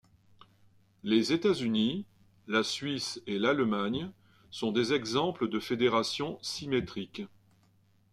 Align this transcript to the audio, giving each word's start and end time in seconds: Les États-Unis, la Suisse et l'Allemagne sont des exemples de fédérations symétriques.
Les 1.03 1.31
États-Unis, 1.31 2.07
la 2.47 2.63
Suisse 2.63 3.21
et 3.27 3.37
l'Allemagne 3.37 4.09
sont 4.49 4.71
des 4.71 4.93
exemples 4.93 5.47
de 5.47 5.59
fédérations 5.59 6.39
symétriques. 6.41 7.21